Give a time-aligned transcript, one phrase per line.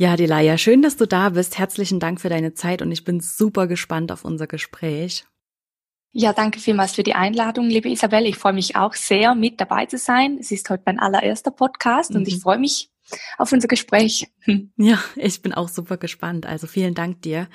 [0.00, 1.58] Ja, Delaya, schön, dass du da bist.
[1.58, 5.26] Herzlichen Dank für deine Zeit und ich bin super gespannt auf unser Gespräch.
[6.12, 8.28] Ja, danke vielmals für die Einladung, liebe Isabelle.
[8.28, 10.38] Ich freue mich auch sehr, mit dabei zu sein.
[10.38, 12.18] Es ist heute mein allererster Podcast mhm.
[12.18, 12.40] und ich mhm.
[12.42, 12.90] freue mich
[13.38, 14.28] auf unser Gespräch.
[14.76, 16.46] Ja, ich bin auch super gespannt.
[16.46, 17.48] Also vielen Dank dir.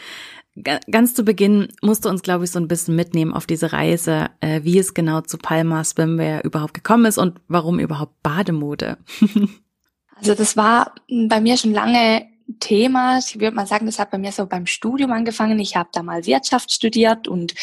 [0.92, 4.32] Ganz zu Beginn musst du uns, glaube ich, so ein bisschen mitnehmen auf diese Reise,
[4.42, 8.98] äh, wie es genau zu Palma Swimwear überhaupt gekommen ist und warum überhaupt Bademode.
[10.18, 13.18] also das war bei mir schon lange Thema.
[13.18, 15.60] Ich würde mal sagen, das hat bei mir so beim Studium angefangen.
[15.60, 17.54] Ich habe da mal Wirtschaft studiert und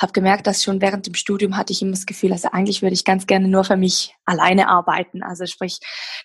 [0.00, 2.94] habe gemerkt, dass schon während dem Studium hatte ich immer das Gefühl, also eigentlich würde
[2.94, 5.22] ich ganz gerne nur für mich alleine arbeiten.
[5.22, 5.78] Also sprich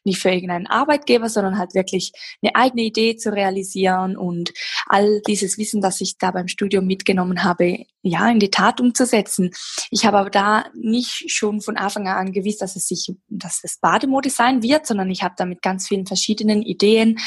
[0.03, 4.53] nicht für irgendeinen Arbeitgeber, sondern halt wirklich eine eigene Idee zu realisieren und
[4.87, 9.51] all dieses Wissen, das ich da beim Studium mitgenommen habe, ja, in die Tat umzusetzen.
[9.89, 13.77] Ich habe aber da nicht schon von Anfang an gewusst, dass es sich, dass es
[13.79, 17.17] Bademode sein wird, sondern ich habe da mit ganz vielen verschiedenen Ideen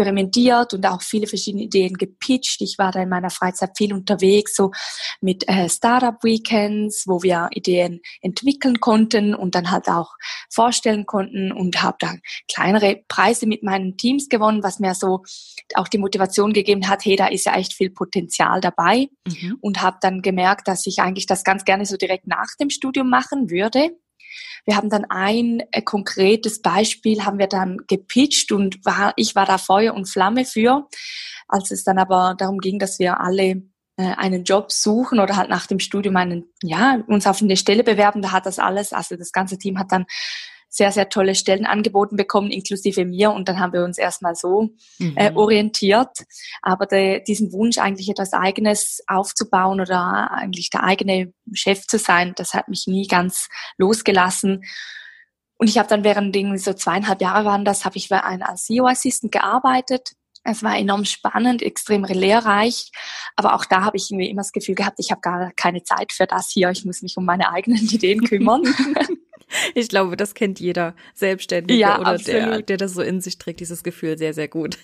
[0.00, 2.60] experimentiert und auch viele verschiedene Ideen gepitcht.
[2.62, 4.70] Ich war da in meiner Freizeit viel unterwegs, so
[5.20, 10.12] mit äh, Startup Weekends, wo wir Ideen entwickeln konnten und dann halt auch
[10.50, 12.14] vorstellen konnten und habe da
[12.52, 15.22] kleinere Preise mit meinen Teams gewonnen, was mir so
[15.74, 19.58] auch die Motivation gegeben hat, hey, da ist ja echt viel Potenzial dabei mhm.
[19.60, 23.08] und habe dann gemerkt, dass ich eigentlich das ganz gerne so direkt nach dem Studium
[23.08, 23.90] machen würde.
[24.64, 29.46] Wir haben dann ein äh, konkretes Beispiel haben wir dann gepitcht und war, ich war
[29.46, 30.88] da Feuer und Flamme für.
[31.48, 33.62] Als es dann aber darum ging, dass wir alle
[33.96, 37.84] äh, einen Job suchen oder halt nach dem Studium einen, ja, uns auf eine Stelle
[37.84, 40.06] bewerben, da hat das alles, also das ganze Team hat dann
[40.70, 43.32] sehr, sehr tolle Stellen angeboten bekommen, inklusive mir.
[43.32, 45.16] Und dann haben wir uns erstmal so mhm.
[45.16, 46.16] äh, orientiert.
[46.62, 52.32] Aber de, diesen Wunsch, eigentlich etwas Eigenes aufzubauen oder eigentlich der eigene Chef zu sein,
[52.36, 54.62] das hat mich nie ganz losgelassen.
[55.58, 60.12] Und ich habe dann während so zweieinhalb Jahre waren das, habe ich als CEO-Assistant gearbeitet
[60.42, 62.90] es war enorm spannend, extrem lehrreich,
[63.36, 66.12] aber auch da habe ich irgendwie immer das Gefühl gehabt, ich habe gar keine Zeit
[66.12, 68.62] für das hier, ich muss mich um meine eigenen Ideen kümmern.
[69.74, 73.60] ich glaube, das kennt jeder Selbstständige ja, oder der, der das so in sich trägt,
[73.60, 74.78] dieses Gefühl sehr, sehr gut.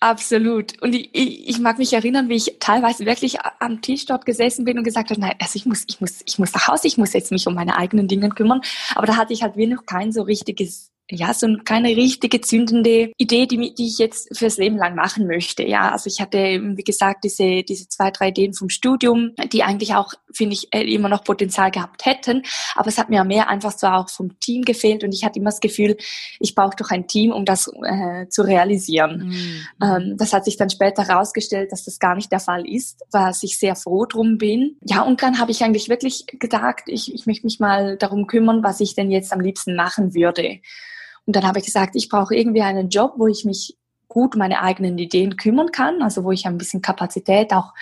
[0.00, 0.80] Absolut.
[0.82, 4.64] Und ich, ich, ich mag mich erinnern, wie ich teilweise wirklich am Tisch dort gesessen
[4.64, 6.96] bin und gesagt habe, nein, also ich muss, ich muss, ich muss nach Hause, ich
[6.96, 8.62] muss jetzt mich um meine eigenen Dinge kümmern.
[8.94, 13.12] Aber da hatte ich halt wie noch kein so richtiges ja, so keine richtige zündende
[13.16, 15.64] Idee, die, die ich jetzt fürs Leben lang machen möchte.
[15.64, 19.94] Ja, also ich hatte, wie gesagt, diese, diese zwei, drei Ideen vom Studium, die eigentlich
[19.94, 22.42] auch, finde ich, äh, immer noch Potenzial gehabt hätten.
[22.74, 25.50] Aber es hat mir mehr einfach so auch vom Team gefehlt und ich hatte immer
[25.50, 25.96] das Gefühl,
[26.38, 29.28] ich brauche doch ein Team, um das äh, zu realisieren.
[29.28, 29.66] Mhm.
[29.82, 33.42] Ähm, das hat sich dann später herausgestellt, dass das gar nicht der Fall ist, was
[33.42, 34.76] ich sehr froh drum bin.
[34.84, 38.62] Ja, und dann habe ich eigentlich wirklich gedacht, ich, ich möchte mich mal darum kümmern,
[38.62, 40.60] was ich denn jetzt am liebsten machen würde.
[41.26, 43.76] Und dann habe ich gesagt, ich brauche irgendwie einen Job, wo ich mich
[44.08, 47.72] gut meine eigenen Ideen kümmern kann, also wo ich ein bisschen Kapazität auch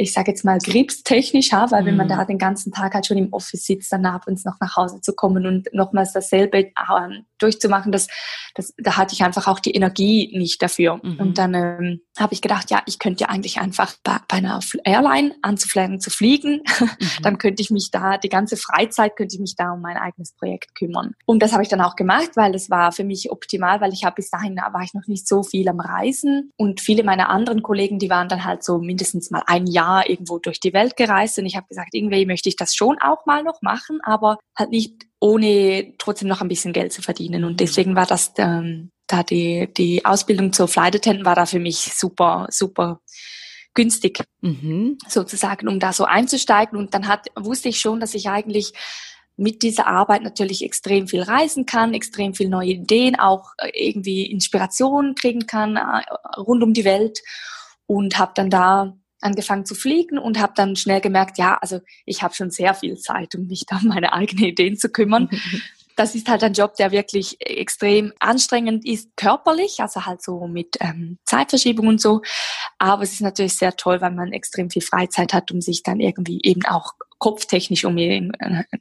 [0.00, 2.12] ich sage jetzt mal, griebstechnisch habe, weil wenn man mhm.
[2.12, 5.14] da den ganzen Tag halt schon im Office sitzt, dann abends noch nach Hause zu
[5.14, 8.08] kommen und nochmals dasselbe ähm, durchzumachen, das,
[8.54, 11.00] das, da hatte ich einfach auch die Energie nicht dafür.
[11.02, 11.16] Mhm.
[11.18, 14.60] Und dann ähm, habe ich gedacht, ja, ich könnte ja eigentlich einfach bei, bei einer
[14.84, 16.62] Airline anzufliegen, zu fliegen.
[16.78, 16.90] Mhm.
[17.22, 20.32] dann könnte ich mich da, die ganze Freizeit könnte ich mich da um mein eigenes
[20.36, 21.14] Projekt kümmern.
[21.26, 24.04] Und das habe ich dann auch gemacht, weil das war für mich optimal, weil ich
[24.04, 27.62] habe bis dahin war ich noch nicht so viel am Reisen und viele meiner anderen
[27.62, 31.38] Kollegen, die waren dann halt so mindestens mal ein Jahr irgendwo durch die Welt gereist
[31.38, 34.70] und ich habe gesagt, irgendwie möchte ich das schon auch mal noch machen, aber halt
[34.70, 37.44] nicht ohne trotzdem noch ein bisschen Geld zu verdienen.
[37.44, 41.58] Und deswegen war das ähm, da die, die Ausbildung zur Flight Attendant war da für
[41.58, 43.00] mich super, super
[43.74, 44.98] günstig, mhm.
[45.08, 46.78] sozusagen, um da so einzusteigen.
[46.78, 48.72] Und dann hat, wusste ich schon, dass ich eigentlich
[49.36, 54.26] mit dieser Arbeit natürlich extrem viel reisen kann, extrem viel neue Ideen, auch äh, irgendwie
[54.26, 56.02] Inspiration kriegen kann äh,
[56.38, 57.20] rund um die Welt
[57.86, 62.22] und habe dann da angefangen zu fliegen und habe dann schnell gemerkt, ja, also ich
[62.22, 65.28] habe schon sehr viel Zeit, um mich da um meine eigenen Ideen zu kümmern.
[65.96, 70.78] Das ist halt ein Job, der wirklich extrem anstrengend ist, körperlich, also halt so mit
[70.80, 72.22] ähm, Zeitverschiebung und so.
[72.78, 76.00] Aber es ist natürlich sehr toll, weil man extrem viel Freizeit hat, um sich dann
[76.00, 77.96] irgendwie eben auch kopftechnisch um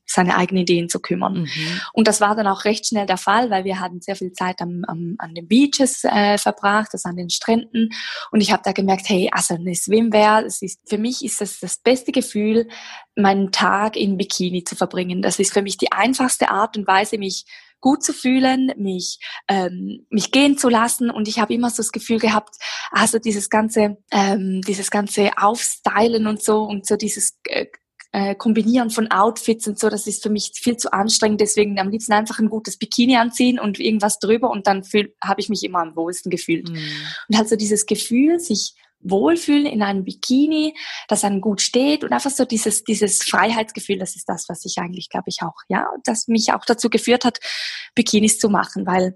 [0.06, 1.41] seine eigenen Ideen zu kümmern.
[1.41, 1.81] Mhm.
[1.94, 4.62] Und das war dann auch recht schnell der Fall, weil wir hatten sehr viel Zeit
[4.62, 7.89] am, am, an den Beaches äh, verbracht, also an den Stränden.
[8.31, 11.59] Und ich habe da gemerkt, hey, also eine Swimwear, es ist, für mich ist das
[11.59, 12.68] das beste Gefühl,
[13.15, 15.21] meinen Tag in Bikini zu verbringen.
[15.21, 17.45] Das ist für mich die einfachste Art und Weise, mich
[17.81, 21.94] gut zu fühlen, mich ähm, mich gehen zu lassen und ich habe immer so das
[21.94, 22.56] Gefühl gehabt,
[22.91, 27.68] also dieses ganze ähm, dieses ganze Aufstylen und so und so dieses äh,
[28.12, 31.42] äh, Kombinieren von Outfits und so, das ist für mich viel zu anstrengend.
[31.42, 34.84] Deswegen am liebsten einfach ein gutes Bikini anziehen und irgendwas drüber und dann
[35.24, 36.70] habe ich mich immer am wohlsten gefühlt.
[36.70, 36.80] Mhm.
[37.28, 40.76] Und halt so dieses Gefühl, sich wohlfühlen in einem Bikini,
[41.08, 44.78] das einem gut steht und einfach so dieses, dieses Freiheitsgefühl, das ist das, was ich
[44.78, 47.40] eigentlich, glaube ich, auch, ja, das mich auch dazu geführt hat,
[47.96, 49.16] Bikinis zu machen, weil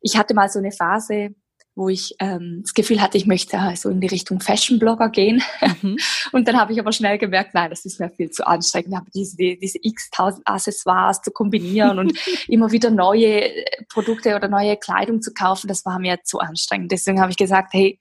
[0.00, 1.34] ich hatte mal so eine Phase,
[1.74, 5.42] wo ich ähm, das Gefühl hatte, ich möchte so also in die Richtung Fashion-Blogger gehen.
[5.82, 5.96] Mhm.
[6.32, 9.06] Und dann habe ich aber schnell gemerkt, nein, das ist mir viel zu anstrengend, aber
[9.14, 12.12] diese, diese x-tausend Accessoires zu kombinieren und
[12.48, 13.50] immer wieder neue
[13.88, 16.92] Produkte oder neue Kleidung zu kaufen, das war mir zu anstrengend.
[16.92, 17.98] Deswegen habe ich gesagt, hey,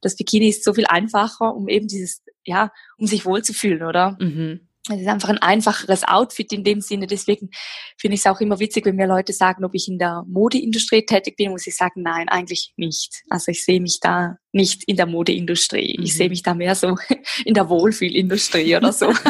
[0.00, 4.16] das Bikini ist so viel einfacher, um eben dieses, ja, um sich wohlzufühlen, oder?
[4.20, 4.67] Mhm.
[4.88, 7.06] Es ist einfach ein einfacheres Outfit in dem Sinne.
[7.06, 7.50] Deswegen
[7.96, 11.04] finde ich es auch immer witzig, wenn mir Leute sagen, ob ich in der Modeindustrie
[11.04, 13.22] tätig bin, muss ich sagen, nein, eigentlich nicht.
[13.28, 15.96] Also ich sehe mich da nicht in der Modeindustrie.
[15.98, 16.04] Mhm.
[16.04, 16.96] Ich sehe mich da mehr so
[17.44, 19.12] in der Wohlfühlindustrie oder so.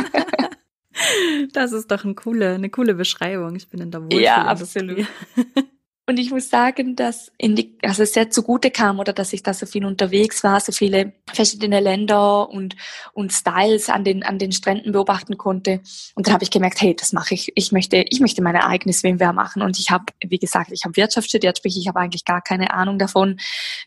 [1.52, 3.54] Das ist doch eine coole, eine coole Beschreibung.
[3.54, 4.24] Ich bin in der Wohlfühlindustrie.
[4.24, 5.06] Ja, absolut.
[6.08, 9.42] Und ich muss sagen, dass in die, also es sehr zugute kam oder dass ich
[9.42, 12.76] da so viel unterwegs war, so viele verschiedene Länder und,
[13.12, 15.82] und Styles an den, an den Stränden beobachten konnte.
[16.14, 17.52] Und dann habe ich gemerkt, hey, das mache ich.
[17.56, 19.60] Ich möchte, ich möchte meine eigene Swimwear machen.
[19.60, 22.72] Und ich habe, wie gesagt, ich habe Wirtschaft studiert, sprich, ich habe eigentlich gar keine
[22.72, 23.38] Ahnung davon,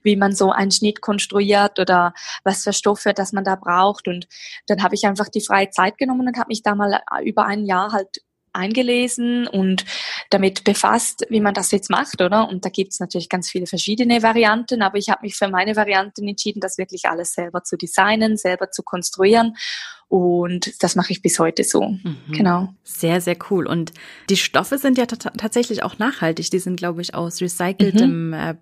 [0.03, 2.13] wie man so einen Schnitt konstruiert oder
[2.43, 4.07] was für Stoffe, das man da braucht.
[4.07, 4.27] Und
[4.67, 7.65] dann habe ich einfach die freie Zeit genommen und habe mich da mal über ein
[7.65, 8.21] Jahr halt
[8.53, 9.85] eingelesen und
[10.29, 12.47] damit befasst, wie man das jetzt macht, oder?
[12.49, 15.75] Und da gibt es natürlich ganz viele verschiedene Varianten, aber ich habe mich für meine
[15.75, 19.55] Varianten entschieden, das wirklich alles selber zu designen, selber zu konstruieren.
[20.07, 21.91] Und das mache ich bis heute so.
[21.91, 22.17] Mhm.
[22.33, 22.73] Genau.
[22.83, 23.65] Sehr, sehr cool.
[23.65, 23.93] Und
[24.29, 26.51] die Stoffe sind ja tatsächlich auch nachhaltig.
[26.51, 28.33] Die sind, glaube ich, aus recyceltem mhm.
[28.33, 28.55] äh,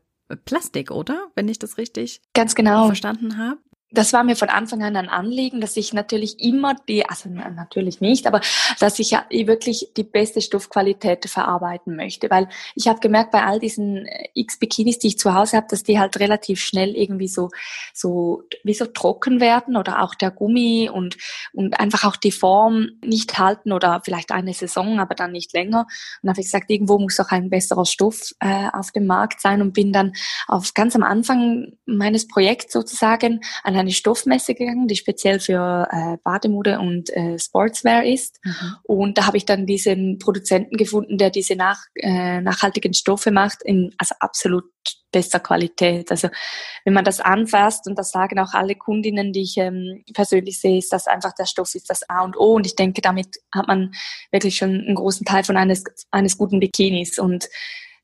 [0.45, 1.27] Plastik, oder?
[1.33, 3.57] Wenn ich das richtig ganz genau verstanden habe
[3.91, 8.01] das war mir von Anfang an ein Anliegen, dass ich natürlich immer die, also natürlich
[8.01, 8.41] nicht, aber
[8.79, 13.59] dass ich ja wirklich die beste Stoffqualität verarbeiten möchte, weil ich habe gemerkt bei all
[13.59, 17.27] diesen äh, X Bikinis, die ich zu Hause habe, dass die halt relativ schnell irgendwie
[17.27, 17.49] so
[17.93, 21.17] so wie so trocken werden oder auch der Gummi und
[21.53, 25.87] und einfach auch die Form nicht halten oder vielleicht eine Saison, aber dann nicht länger.
[26.21, 29.61] Und habe ich gesagt, irgendwo muss auch ein besserer Stoff äh, auf dem Markt sein
[29.61, 30.13] und bin dann
[30.47, 36.17] auf ganz am Anfang meines Projekts sozusagen an eine Stoffmesse gegangen, die speziell für äh,
[36.23, 38.39] Bademode und äh, Sportswear ist.
[38.43, 38.75] Mhm.
[38.83, 43.63] Und da habe ich dann diesen Produzenten gefunden, der diese nach, äh, nachhaltigen Stoffe macht,
[43.63, 44.65] in also absolut
[45.11, 46.11] bester Qualität.
[46.11, 46.29] Also
[46.85, 50.77] wenn man das anfasst, und das sagen auch alle Kundinnen, die ich ähm, persönlich sehe,
[50.77, 52.53] ist das einfach, der Stoff ist das A und O.
[52.53, 53.91] Und ich denke, damit hat man
[54.31, 57.17] wirklich schon einen großen Teil von eines, eines guten Bikinis.
[57.17, 57.49] Und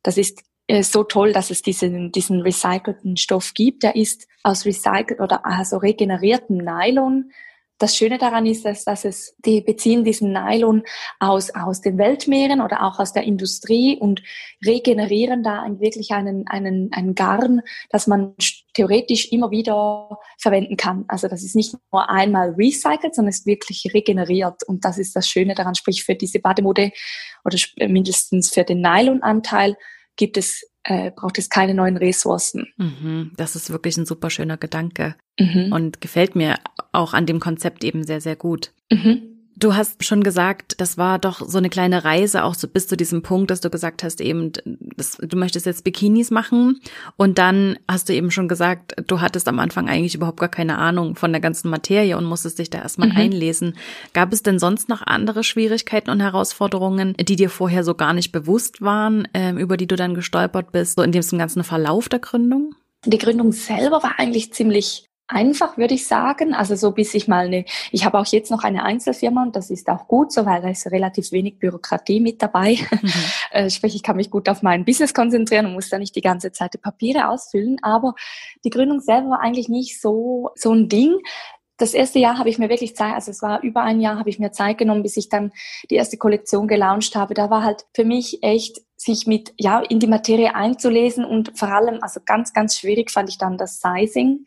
[0.03, 0.41] das ist
[0.81, 3.83] so toll, dass es diesen, diesen recycelten Stoff gibt.
[3.83, 7.31] Der ist aus recycelt oder also regeneriertem Nylon.
[7.77, 10.83] Das Schöne daran ist, dass, dass es, die beziehen diesen Nylon
[11.19, 14.23] aus, aus den Weltmeeren oder auch aus der Industrie und
[14.65, 18.33] regenerieren da wirklich einen, einen, einen Garn, das man
[18.73, 21.03] theoretisch immer wieder verwenden kann.
[21.09, 24.63] Also das ist nicht nur einmal recycelt, sondern es ist wirklich regeneriert.
[24.63, 26.91] Und das ist das Schöne daran, sprich für diese Bademode
[27.43, 27.57] oder
[27.89, 29.75] mindestens für den Nylonanteil
[30.15, 32.67] gibt es, äh, braucht es keine neuen Ressourcen.
[32.77, 35.71] Mhm, das ist wirklich ein super schöner Gedanke mhm.
[35.71, 36.57] und gefällt mir
[36.91, 38.73] auch an dem Konzept eben sehr, sehr gut.
[38.91, 39.34] Mhm.
[39.57, 42.97] Du hast schon gesagt, das war doch so eine kleine Reise auch so bis zu
[42.97, 44.51] diesem Punkt, dass du gesagt hast, eben,
[44.97, 46.81] das, du möchtest jetzt Bikinis machen.
[47.15, 50.77] Und dann hast du eben schon gesagt, du hattest am Anfang eigentlich überhaupt gar keine
[50.77, 53.17] Ahnung von der ganzen Materie und musstest dich da erstmal mhm.
[53.17, 53.77] einlesen.
[54.11, 58.33] Gab es denn sonst noch andere Schwierigkeiten und Herausforderungen, die dir vorher so gar nicht
[58.33, 62.19] bewusst waren, äh, über die du dann gestolpert bist, so in diesem ganzen Verlauf der
[62.19, 62.75] Gründung?
[63.05, 66.53] Die Gründung selber war eigentlich ziemlich einfach, würde ich sagen.
[66.53, 69.69] Also so bis ich mal eine, ich habe auch jetzt noch eine Einzelfirma und das
[69.69, 72.77] ist auch gut so, weil da ist relativ wenig Bürokratie mit dabei.
[72.91, 73.11] Mhm.
[73.51, 76.21] Äh, sprich, ich kann mich gut auf mein Business konzentrieren und muss da nicht die
[76.21, 77.77] ganze Zeit die Papiere ausfüllen.
[77.83, 78.13] Aber
[78.65, 81.15] die Gründung selber war eigentlich nicht so, so ein Ding.
[81.77, 84.29] Das erste Jahr habe ich mir wirklich Zeit, also es war über ein Jahr, habe
[84.29, 85.51] ich mir Zeit genommen, bis ich dann
[85.89, 87.33] die erste Kollektion gelauncht habe.
[87.33, 91.69] Da war halt für mich echt sich mit, ja, in die Materie einzulesen und vor
[91.69, 94.45] allem, also ganz, ganz schwierig fand ich dann das Sizing.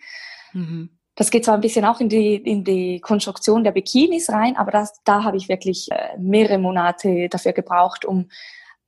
[0.53, 0.91] Mhm.
[1.15, 4.71] Das geht zwar ein bisschen auch in die, in die Konstruktion der Bikinis rein, aber
[4.71, 8.29] das, da habe ich wirklich äh, mehrere Monate dafür gebraucht, um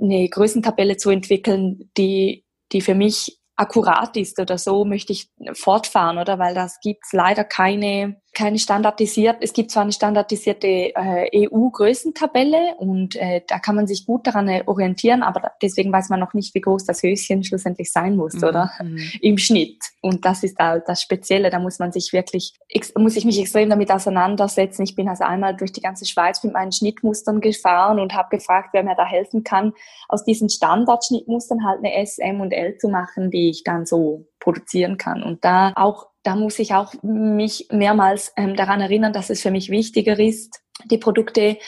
[0.00, 6.18] eine Größentabelle zu entwickeln, die, die für mich akkurat ist oder so möchte ich fortfahren,
[6.18, 6.38] oder?
[6.38, 13.16] Weil das gibt leider keine, keine standardisiert, es gibt zwar eine standardisierte äh, EU-Größentabelle und
[13.16, 16.54] äh, da kann man sich gut daran äh, orientieren, aber deswegen weiß man noch nicht,
[16.54, 18.44] wie groß das Höschen schlussendlich sein muss, mhm.
[18.44, 18.70] oder?
[18.80, 18.98] Mhm.
[19.20, 19.82] Im Schnitt.
[20.00, 22.54] Und das ist da das Spezielle, da muss man sich wirklich,
[22.96, 24.84] muss ich mich extrem damit auseinandersetzen.
[24.84, 28.70] Ich bin also einmal durch die ganze Schweiz mit meinen Schnittmustern gefahren und habe gefragt,
[28.72, 29.72] wer mir da helfen kann,
[30.08, 34.26] aus diesen Standardschnittmustern halt eine S, M und L zu machen, die ich dann so
[34.38, 35.22] produzieren kann.
[35.22, 39.50] Und da auch da muss ich auch mich mehrmals ähm, daran erinnern, dass es für
[39.50, 41.58] mich wichtiger ist, die Produkte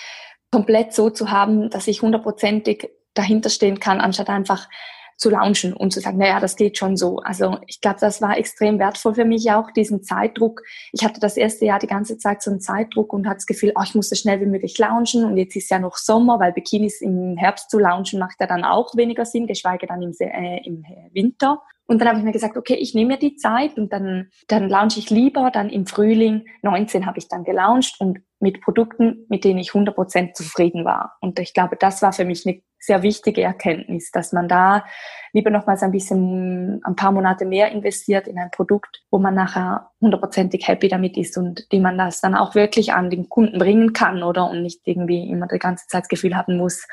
[0.50, 4.68] komplett so zu haben, dass ich hundertprozentig dahinter stehen kann, anstatt einfach
[5.22, 7.18] zu launchen und zu sagen, naja, das geht schon so.
[7.18, 10.62] Also ich glaube, das war extrem wertvoll für mich auch, diesen Zeitdruck.
[10.92, 13.72] Ich hatte das erste Jahr die ganze Zeit so einen Zeitdruck und hatte das Gefühl,
[13.76, 16.52] oh, ich muss so schnell wie möglich launchen und jetzt ist ja noch Sommer, weil
[16.52, 20.60] Bikinis im Herbst zu launchen macht ja dann auch weniger Sinn, geschweige dann im, äh,
[20.66, 21.62] im Winter.
[21.86, 24.68] Und dann habe ich mir gesagt, okay, ich nehme mir die Zeit und dann, dann
[24.68, 29.44] launche ich lieber, dann im Frühling 19 habe ich dann gelauncht und mit Produkten, mit
[29.44, 31.16] denen ich 100% zufrieden war.
[31.20, 34.84] Und ich glaube, das war für mich eine sehr wichtige Erkenntnis, dass man da
[35.32, 39.90] lieber nochmals ein bisschen, ein paar Monate mehr investiert in ein Produkt, wo man nachher
[40.00, 43.92] hundertprozentig happy damit ist und die man das dann auch wirklich an den Kunden bringen
[43.92, 44.50] kann, oder?
[44.50, 46.86] Und nicht irgendwie immer die ganze Zeit das Gefühl haben muss,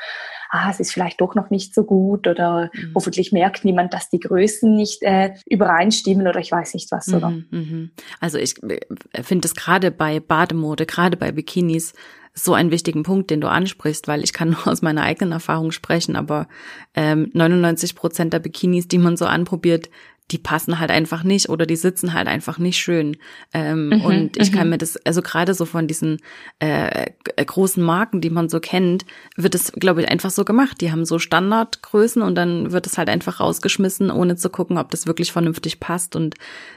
[0.50, 2.92] ah, es ist vielleicht doch noch nicht so gut oder mhm.
[2.96, 7.30] hoffentlich merkt niemand, dass die Größen nicht äh, übereinstimmen oder ich weiß nicht was, oder?
[7.30, 7.92] Mhm, mhm.
[8.20, 11.94] Also ich äh, finde es gerade bei Bademode, gerade bei Bikinis
[12.34, 15.72] so einen wichtigen Punkt, den du ansprichst, weil ich kann nur aus meiner eigenen Erfahrung
[15.72, 16.48] sprechen, aber
[16.96, 19.90] ähm, 99 Prozent der Bikinis, die man so anprobiert,
[20.32, 23.18] die passen halt einfach nicht oder die sitzen halt einfach nicht schön.
[23.54, 24.72] Ähm, mhm, und ich kann mhm.
[24.72, 26.18] mir das, also gerade so von diesen
[26.60, 27.12] äh,
[27.44, 29.06] großen Marken, die man so kennt,
[29.36, 30.82] wird es, glaube ich, einfach so gemacht.
[30.82, 34.92] Die haben so Standardgrößen und dann wird es halt einfach rausgeschmissen, ohne zu gucken, ob
[34.92, 36.16] das wirklich vernünftig passt.
[36.16, 36.36] Und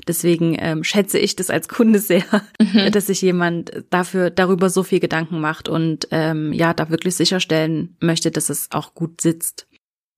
[0.09, 2.25] deswegen ähm, schätze ich das als Kunde sehr,
[2.61, 2.91] mhm.
[2.91, 7.97] dass sich jemand dafür darüber so viel Gedanken macht und ähm, ja, da wirklich sicherstellen
[8.01, 9.67] möchte, dass es auch gut sitzt.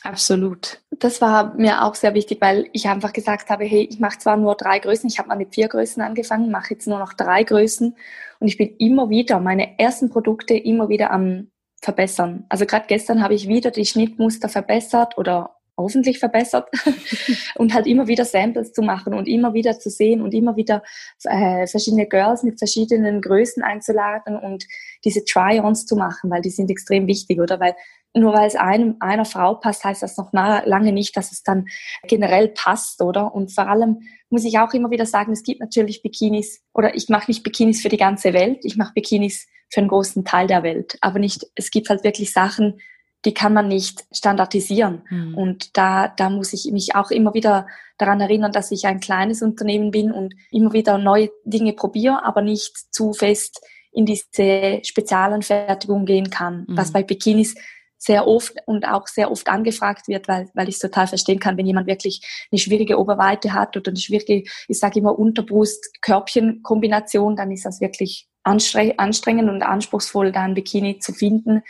[0.04, 0.82] Absolut.
[0.90, 4.37] Das war mir auch sehr wichtig, weil ich einfach gesagt habe, hey, ich mache zwar
[4.37, 7.42] nur drei Größen, ich habe mal mit vier Größen angefangen, mache jetzt nur noch drei
[7.42, 7.96] Größen
[8.38, 11.49] und ich bin immer wieder meine ersten Produkte immer wieder am
[11.80, 12.44] verbessern.
[12.50, 16.68] Also gerade gestern habe ich wieder die Schnittmuster verbessert oder hoffentlich verbessert
[17.56, 20.82] und halt immer wieder Samples zu machen und immer wieder zu sehen und immer wieder
[21.24, 24.66] äh, verschiedene Girls mit verschiedenen Größen einzuladen und
[25.04, 27.60] diese Try-ons zu machen, weil die sind extrem wichtig, oder?
[27.60, 27.74] Weil
[28.16, 31.66] nur weil es einem, einer Frau passt, heißt das noch lange nicht, dass es dann
[32.06, 33.34] generell passt, oder?
[33.34, 37.08] Und vor allem muss ich auch immer wieder sagen, es gibt natürlich Bikinis, oder ich
[37.08, 40.62] mache nicht Bikinis für die ganze Welt, ich mache Bikinis für einen großen Teil der
[40.62, 40.96] Welt.
[41.00, 42.80] Aber nicht, es gibt halt wirklich Sachen,
[43.24, 45.02] die kann man nicht standardisieren.
[45.08, 45.34] Mhm.
[45.34, 47.66] Und da, da muss ich mich auch immer wieder
[47.98, 52.42] daran erinnern, dass ich ein kleines Unternehmen bin und immer wieder neue Dinge probiere, aber
[52.42, 53.60] nicht zu fest
[53.92, 56.76] in diese Spezialanfertigung gehen kann, mhm.
[56.76, 57.56] was bei Bikinis
[57.96, 61.56] sehr oft und auch sehr oft angefragt wird, weil, weil ich es total verstehen kann,
[61.56, 62.20] wenn jemand wirklich
[62.52, 68.28] eine schwierige Oberweite hat oder eine schwierige, ich sage immer Unterbrust-Körbchen-Kombination, dann ist das wirklich
[68.42, 71.62] anstrengend und anspruchsvoll, da ein Bikini zu finden.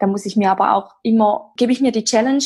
[0.00, 2.42] Da muss ich mir aber auch immer, gebe ich mir die Challenge,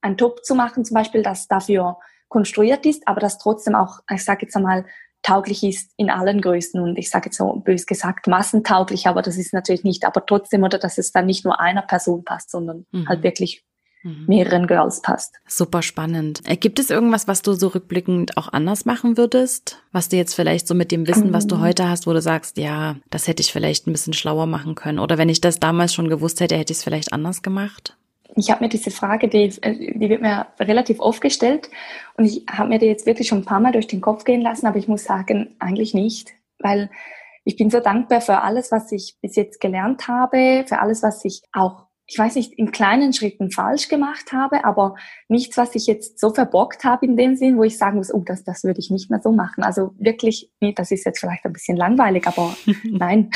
[0.00, 1.98] ein Top zu machen, zum Beispiel, das dafür
[2.28, 4.84] konstruiert ist, aber das trotzdem auch, ich sage jetzt einmal,
[5.22, 9.36] tauglich ist in allen Größen und ich sage jetzt so bös gesagt massentauglich, aber das
[9.36, 12.86] ist natürlich nicht, aber trotzdem oder dass es dann nicht nur einer Person passt, sondern
[12.92, 13.08] mhm.
[13.08, 13.64] halt wirklich.
[14.26, 15.34] Mehreren Girls passt.
[15.46, 16.42] Super spannend.
[16.44, 19.82] Äh, gibt es irgendwas, was du so rückblickend auch anders machen würdest?
[19.92, 21.60] Was du jetzt vielleicht so mit dem Wissen, was du ähm.
[21.62, 24.98] heute hast, wo du sagst, ja, das hätte ich vielleicht ein bisschen schlauer machen können.
[24.98, 27.94] Oder wenn ich das damals schon gewusst hätte, hätte ich es vielleicht anders gemacht?
[28.38, 31.70] ich habe mir diese Frage, die, äh, die wird mir relativ oft gestellt
[32.16, 34.40] und ich habe mir die jetzt wirklich schon ein paar Mal durch den Kopf gehen
[34.40, 36.90] lassen, aber ich muss sagen, eigentlich nicht, weil
[37.44, 41.24] ich bin so dankbar für alles, was ich bis jetzt gelernt habe, für alles, was
[41.24, 44.94] ich auch, ich weiß nicht, in kleinen Schritten falsch gemacht habe, aber
[45.28, 48.22] nichts, was ich jetzt so verbockt habe in dem Sinn, wo ich sagen muss, oh,
[48.24, 49.62] das, das würde ich nicht mehr so machen.
[49.62, 53.30] Also wirklich, nee, das ist jetzt vielleicht ein bisschen langweilig, aber nein,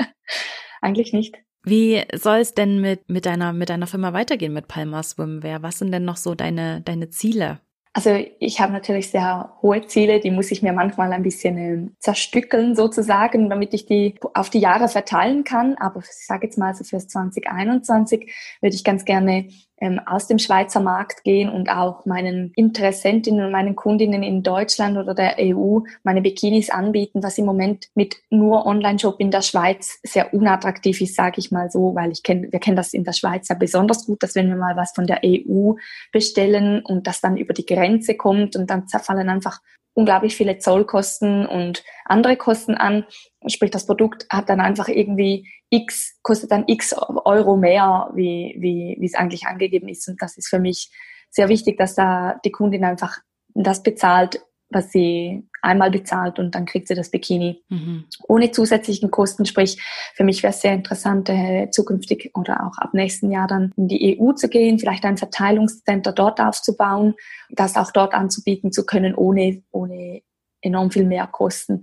[0.80, 1.36] eigentlich nicht.
[1.64, 5.62] Wie soll es denn mit, mit, deiner, mit deiner Firma weitergehen mit Palma Swimwear?
[5.62, 7.60] Was sind denn noch so deine, deine Ziele?
[7.98, 11.90] Also ich habe natürlich sehr hohe Ziele, die muss ich mir manchmal ein bisschen äh,
[11.98, 15.74] zerstückeln sozusagen, damit ich die auf die Jahre verteilen kann.
[15.78, 19.48] Aber ich sage jetzt mal so fürs 2021 würde ich ganz gerne
[19.80, 24.96] ähm, aus dem Schweizer Markt gehen und auch meinen Interessentinnen und meinen Kundinnen in Deutschland
[24.96, 29.98] oder der EU meine Bikinis anbieten, was im Moment mit nur Online-Shop in der Schweiz
[30.02, 33.12] sehr unattraktiv ist, sage ich mal so, weil ich kenne, wir kennen das in der
[33.12, 35.74] Schweiz ja besonders gut, dass wenn wir mal was von der EU
[36.12, 39.60] bestellen und das dann über die Grenze kommt und dann zerfallen einfach
[39.98, 43.04] unglaublich viele Zollkosten und andere Kosten an.
[43.48, 48.96] Sprich, das Produkt hat dann einfach irgendwie x, kostet dann x Euro mehr, wie, wie,
[49.00, 50.08] wie es eigentlich angegeben ist.
[50.08, 50.92] Und das ist für mich
[51.30, 53.18] sehr wichtig, dass da die Kundin einfach
[53.54, 54.40] das bezahlt,
[54.70, 58.04] was sie einmal bezahlt und dann kriegt sie das Bikini mhm.
[58.26, 59.46] ohne zusätzlichen Kosten.
[59.46, 59.80] Sprich,
[60.14, 63.88] für mich wäre es sehr interessant, äh, zukünftig oder auch ab nächsten Jahr dann in
[63.88, 67.14] die EU zu gehen, vielleicht ein Verteilungscenter dort aufzubauen,
[67.50, 70.22] das auch dort anzubieten zu können, ohne, ohne
[70.60, 71.82] enorm viel mehr Kosten.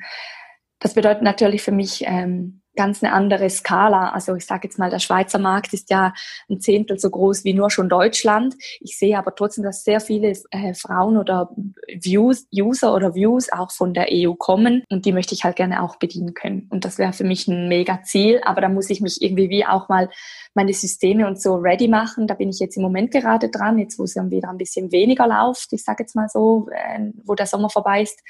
[0.79, 4.09] Das bedeutet natürlich für mich ähm, ganz eine andere Skala.
[4.09, 6.13] Also ich sage jetzt mal, der Schweizer Markt ist ja
[6.49, 8.55] ein Zehntel so groß wie nur schon Deutschland.
[8.79, 11.49] Ich sehe aber trotzdem, dass sehr viele äh, Frauen oder
[11.87, 15.83] Views, User oder Views auch von der EU kommen und die möchte ich halt gerne
[15.83, 16.67] auch bedienen können.
[16.69, 19.65] Und das wäre für mich ein mega Ziel, aber da muss ich mich irgendwie wie
[19.65, 20.09] auch mal
[20.53, 22.27] meine Systeme und so ready machen.
[22.27, 24.91] Da bin ich jetzt im Moment gerade dran, jetzt wo es dann wieder ein bisschen
[24.91, 28.21] weniger läuft, ich sage jetzt mal so, äh, wo der Sommer vorbei ist,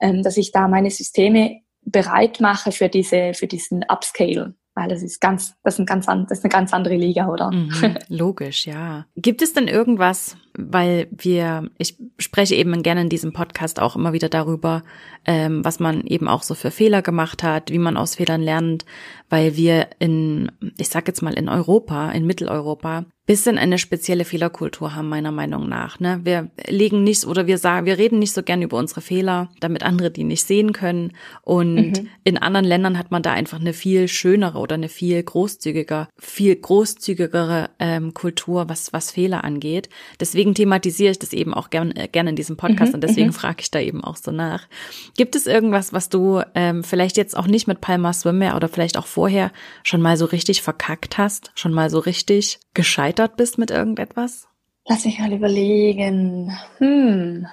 [0.00, 4.54] ähm, dass ich da meine Systeme bereit mache für diese, für diesen Upscale.
[4.78, 7.50] Weil das ist ganz, das ist, ein ganz, das ist eine ganz andere Liga, oder?
[7.50, 9.06] Mhm, logisch, ja.
[9.16, 14.12] Gibt es denn irgendwas, weil wir, ich spreche eben gerne in diesem Podcast auch immer
[14.12, 14.82] wieder darüber,
[15.24, 18.84] ähm, was man eben auch so für Fehler gemacht hat, wie man aus Fehlern lernt,
[19.28, 24.94] weil wir in, ich sag jetzt mal in Europa, in Mitteleuropa, bisschen eine spezielle Fehlerkultur
[24.94, 25.98] haben, meiner Meinung nach.
[25.98, 26.20] Ne?
[26.22, 29.82] Wir legen nicht oder wir sagen, wir reden nicht so gern über unsere Fehler, damit
[29.82, 31.12] andere die nicht sehen können.
[31.42, 32.08] Und mhm.
[32.22, 36.54] in anderen Ländern hat man da einfach eine viel schönere oder eine viel großzügiger, viel
[36.54, 39.88] großzügigere ähm, Kultur, was, was Fehler angeht.
[40.20, 42.94] Deswegen thematisiere ich das eben auch gerne äh, gern in diesem Podcast mhm.
[42.94, 43.32] und deswegen mhm.
[43.32, 44.68] frage ich da eben auch so nach.
[45.16, 48.96] Gibt es irgendwas, was du ähm, vielleicht jetzt auch nicht mit Palma Swimwear oder vielleicht
[48.96, 49.50] auch vorher
[49.82, 54.46] schon mal so richtig verkackt hast, schon mal so richtig gescheitert bist mit irgendetwas?
[54.86, 56.54] Lass mich mal überlegen.
[56.76, 57.46] Hm.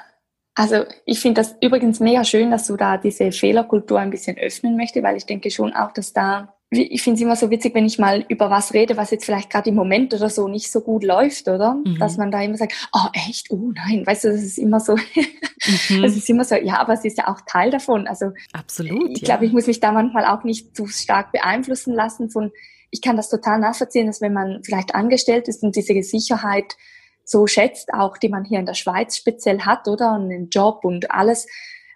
[0.55, 4.75] Also ich finde das übrigens mega schön, dass du da diese Fehlerkultur ein bisschen öffnen
[4.75, 7.85] möchtest, weil ich denke schon auch, dass da ich finde es immer so witzig, wenn
[7.85, 10.81] ich mal über was rede, was jetzt vielleicht gerade im Moment oder so nicht so
[10.81, 11.75] gut läuft, oder?
[11.75, 11.99] Mhm.
[11.99, 14.95] Dass man da immer sagt, oh echt, oh nein, weißt du, das ist immer so,
[15.89, 16.01] mhm.
[16.01, 18.07] das ist immer so, ja, aber es ist ja auch Teil davon.
[18.07, 19.11] Also absolut.
[19.11, 22.51] Ich glaube, ich muss mich da manchmal auch nicht zu stark beeinflussen lassen von,
[22.91, 26.75] ich kann das total nachvollziehen, dass wenn man vielleicht angestellt ist und diese Sicherheit
[27.25, 30.13] so schätzt, auch die man hier in der Schweiz speziell hat, oder?
[30.13, 31.47] Und den Job und alles,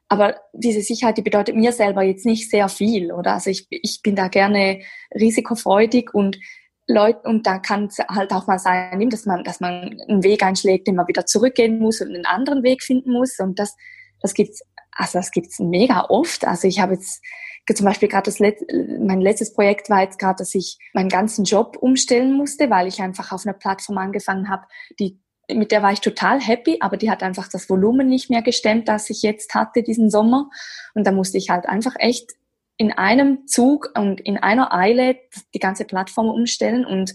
[0.09, 3.33] aber diese Sicherheit, die bedeutet mir selber jetzt nicht sehr viel, oder?
[3.33, 4.81] Also ich, ich bin da gerne
[5.13, 6.37] risikofreudig und
[6.87, 10.41] Leute, und da kann es halt auch mal sein, dass man, dass man einen Weg
[10.43, 13.37] einschlägt, den man wieder zurückgehen muss und einen anderen Weg finden muss.
[13.39, 13.75] Und das,
[14.21, 14.61] das gibt's,
[14.93, 16.47] also das gibt's mega oft.
[16.47, 17.21] Also ich habe jetzt
[17.75, 18.61] zum Beispiel gerade das Let
[19.01, 23.01] mein letztes Projekt war jetzt gerade, dass ich meinen ganzen Job umstellen musste, weil ich
[23.01, 24.63] einfach auf einer Plattform angefangen habe,
[24.97, 25.19] die
[25.53, 28.87] mit der war ich total happy, aber die hat einfach das Volumen nicht mehr gestemmt,
[28.87, 30.49] das ich jetzt hatte diesen Sommer.
[30.93, 32.31] Und da musste ich halt einfach echt
[32.77, 35.17] in einem Zug und in einer Eile
[35.53, 37.13] die ganze Plattform umstellen und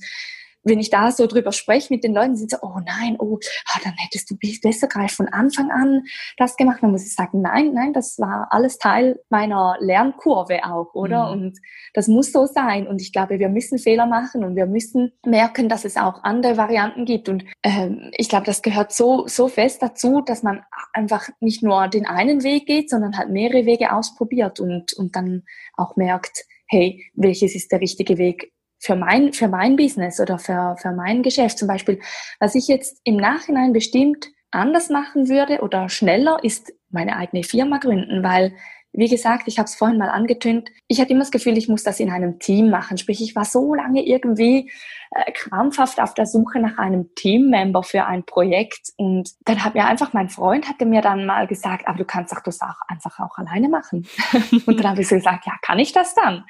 [0.64, 3.38] wenn ich da so drüber spreche mit den Leuten, sind sie so, oh nein, oh,
[3.72, 6.02] ah, dann hättest du besser gleich von Anfang an
[6.36, 6.78] das gemacht.
[6.82, 11.34] Dann muss ich sagen, nein, nein, das war alles Teil meiner Lernkurve auch, oder?
[11.34, 11.42] Mhm.
[11.42, 11.58] Und
[11.94, 12.86] das muss so sein.
[12.86, 16.56] Und ich glaube, wir müssen Fehler machen und wir müssen merken, dass es auch andere
[16.56, 17.28] Varianten gibt.
[17.28, 21.88] Und ähm, ich glaube, das gehört so, so fest dazu, dass man einfach nicht nur
[21.88, 25.42] den einen Weg geht, sondern halt mehrere Wege ausprobiert und, und dann
[25.76, 30.76] auch merkt, hey, welches ist der richtige Weg für mein, für mein Business oder für,
[30.76, 32.00] für mein Geschäft zum Beispiel,
[32.40, 37.78] was ich jetzt im Nachhinein bestimmt anders machen würde oder schneller, ist meine eigene Firma
[37.78, 38.52] gründen, weil
[38.94, 41.82] wie gesagt, ich habe es vorhin mal angetönt, ich hatte immer das Gefühl, ich muss
[41.82, 42.98] das in einem Team machen.
[42.98, 44.70] Sprich, ich war so lange irgendwie
[45.12, 48.90] äh, krampfhaft auf der Suche nach einem Teammember für ein Projekt.
[48.98, 52.32] Und dann hat mir einfach mein Freund hatte mir dann mal gesagt, aber du kannst
[52.32, 54.06] doch das auch einfach auch alleine machen.
[54.66, 56.44] und dann habe ich so gesagt, ja, kann ich das dann?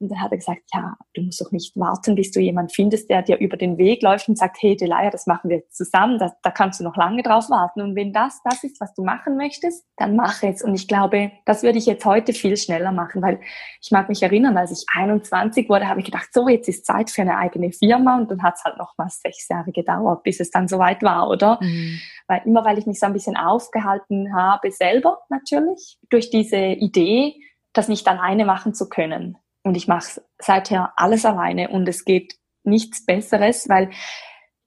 [0.00, 3.10] Und dann hat er gesagt, ja, du musst doch nicht warten, bis du jemand findest,
[3.10, 6.18] der dir über den Weg läuft und sagt, hey, Delia, das machen wir jetzt zusammen,
[6.18, 7.80] da, da kannst du noch lange drauf warten.
[7.80, 10.62] Und wenn das das ist, was du machen möchtest, dann mach es.
[10.62, 13.40] Und ich glaube, das würde ich jetzt heute viel schneller machen, weil
[13.80, 17.10] ich mag mich erinnern, als ich 21 wurde, habe ich gedacht, so, jetzt ist Zeit
[17.10, 18.18] für eine eigene Firma.
[18.18, 21.28] Und dann hat es halt noch mal sechs Jahre gedauert, bis es dann soweit war,
[21.28, 21.58] oder?
[21.60, 21.98] Mhm.
[22.28, 27.34] Weil immer, weil ich mich so ein bisschen aufgehalten habe, selber natürlich, durch diese Idee,
[27.72, 29.36] das nicht alleine machen zu können.
[29.62, 33.90] Und ich mache seither alles alleine und es geht nichts Besseres, weil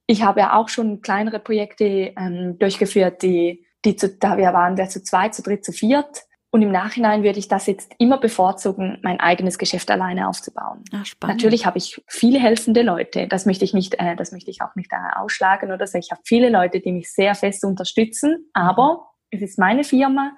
[0.07, 4.77] ich habe ja auch schon kleinere Projekte ähm, durchgeführt, die, die zu, da wir waren
[4.77, 6.23] wir zu zweit, zu dritt, zu viert.
[6.53, 10.83] Und im Nachhinein würde ich das jetzt immer bevorzugen, mein eigenes Geschäft alleine aufzubauen.
[10.91, 13.27] Ach, Natürlich habe ich viele helfende Leute.
[13.29, 15.97] Das möchte ich nicht, äh, das möchte ich auch nicht äh, ausschlagen oder so.
[15.97, 18.49] Ich habe viele Leute, die mich sehr fest unterstützen.
[18.53, 20.33] Aber es ist meine Firma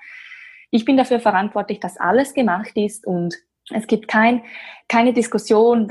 [0.74, 3.36] ich bin dafür verantwortlich, dass alles gemacht ist und
[3.70, 4.44] es gibt kein,
[4.90, 5.88] keine Diskussion,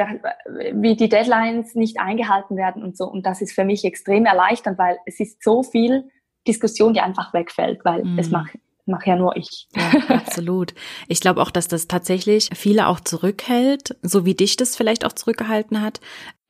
[0.75, 3.07] wie die Deadlines nicht eingehalten werden und so.
[3.07, 6.11] Und das ist für mich extrem erleichternd, weil es ist so viel
[6.47, 8.19] Diskussion, die einfach wegfällt, weil mm.
[8.19, 8.33] es mhm.
[8.33, 9.69] macht mache ja nur ich.
[9.77, 10.75] Ja, absolut.
[11.09, 15.13] Ich glaube auch, dass das tatsächlich viele auch zurückhält, so wie dich das vielleicht auch
[15.13, 16.01] zurückgehalten hat,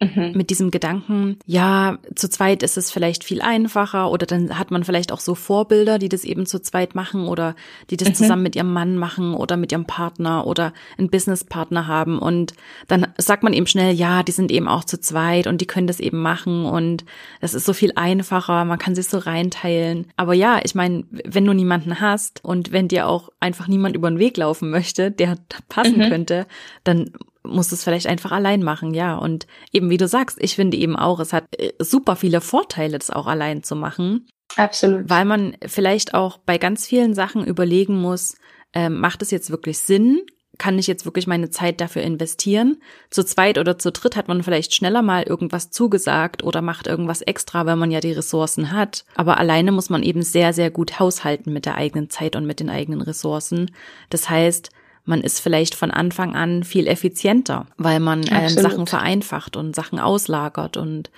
[0.04, 0.32] mhm.
[0.34, 4.84] mit diesem Gedanken, ja, zu zweit ist es vielleicht viel einfacher oder dann hat man
[4.84, 7.54] vielleicht auch so Vorbilder, die das eben zu zweit machen oder
[7.90, 8.14] die das mhm.
[8.14, 12.54] zusammen mit ihrem Mann machen oder mit ihrem Partner oder einen Businesspartner haben und
[12.88, 15.86] dann sagt man eben schnell, ja, die sind eben auch zu zweit und die können
[15.86, 17.04] das eben machen und
[17.40, 20.06] das ist so viel einfacher, man kann sich so reinteilen.
[20.16, 24.10] Aber ja, ich meine, wenn du niemanden hast und wenn dir auch einfach niemand über
[24.10, 25.36] den Weg laufen möchte, der
[25.68, 26.08] passen mhm.
[26.08, 26.46] könnte,
[26.84, 27.10] dann
[27.44, 29.16] muss es vielleicht einfach allein machen, ja.
[29.16, 32.98] Und eben wie du sagst, ich finde eben auch, es hat äh, super viele Vorteile,
[32.98, 34.26] das auch allein zu machen.
[34.56, 35.08] Absolut.
[35.08, 38.36] Weil man vielleicht auch bei ganz vielen Sachen überlegen muss,
[38.74, 40.22] äh, macht es jetzt wirklich Sinn?
[40.58, 42.76] Kann ich jetzt wirklich meine Zeit dafür investieren?
[43.10, 47.22] Zu zweit oder zu dritt hat man vielleicht schneller mal irgendwas zugesagt oder macht irgendwas
[47.22, 49.06] extra, wenn man ja die Ressourcen hat.
[49.14, 52.60] Aber alleine muss man eben sehr, sehr gut haushalten mit der eigenen Zeit und mit
[52.60, 53.70] den eigenen Ressourcen.
[54.10, 54.70] Das heißt,
[55.04, 59.98] man ist vielleicht von Anfang an viel effizienter, weil man ähm, Sachen vereinfacht und Sachen
[59.98, 61.10] auslagert und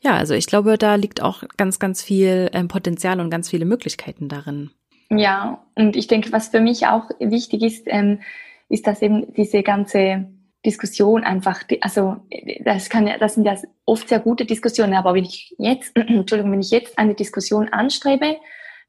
[0.00, 3.64] ja, also ich glaube, da liegt auch ganz, ganz viel ähm, Potenzial und ganz viele
[3.64, 4.70] Möglichkeiten darin.
[5.10, 8.20] Ja, und ich denke, was für mich auch wichtig ist, ähm,
[8.68, 10.26] ist, dass eben diese ganze
[10.64, 12.16] Diskussion einfach, also
[12.64, 16.52] das kann ja, das sind ja oft sehr gute Diskussionen, aber wenn ich jetzt, Entschuldigung,
[16.52, 18.36] wenn ich jetzt eine Diskussion anstrebe,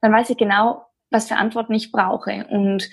[0.01, 2.89] dann weiß ich genau, was für Antworten ich brauche und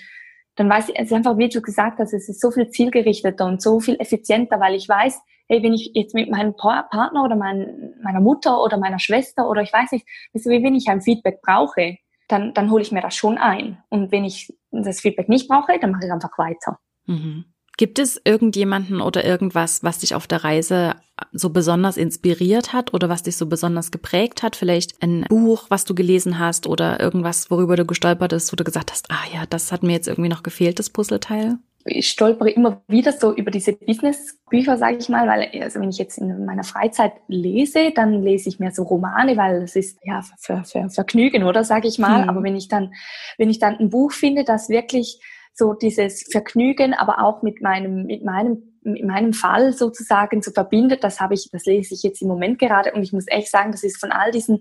[0.55, 3.45] dann weiß ich, es ist einfach, wie du gesagt hast, es ist so viel zielgerichteter
[3.45, 7.35] und so viel effizienter, weil ich weiß, hey, wenn ich jetzt mit meinem Partner oder
[7.35, 11.01] mein, meiner Mutter oder meiner Schwester oder ich weiß nicht, weißt du, wenn ich ein
[11.01, 13.83] Feedback brauche, dann, dann hole ich mir das schon ein.
[13.89, 16.79] Und wenn ich das Feedback nicht brauche, dann mache ich einfach weiter.
[17.05, 17.45] Mhm.
[17.77, 20.95] Gibt es irgendjemanden oder irgendwas, was dich auf der Reise
[21.33, 24.55] so besonders inspiriert hat oder was dich so besonders geprägt hat?
[24.55, 28.63] Vielleicht ein Buch, was du gelesen hast oder irgendwas, worüber du gestolpert bist, wo du
[28.63, 31.57] gesagt hast, ah ja, das hat mir jetzt irgendwie noch gefehlt, das Puzzleteil?
[31.87, 35.99] Ich stolpere immer wieder so über diese Businessbücher, sage ich mal, weil also wenn ich
[35.99, 40.23] jetzt in meiner Freizeit lese, dann lese ich mehr so Romane, weil das ist ja
[40.39, 42.23] für, für Vergnügen, oder sage ich mal.
[42.23, 42.29] Hm.
[42.29, 42.93] Aber wenn ich dann,
[43.37, 45.19] wenn ich dann ein Buch finde, das wirklich
[45.55, 51.03] so dieses Vergnügen, aber auch mit meinem, mit meinem in meinem Fall sozusagen so verbindet,
[51.03, 52.93] das habe ich, das lese ich jetzt im Moment gerade.
[52.93, 54.59] Und ich muss echt sagen, das ist von all diesen,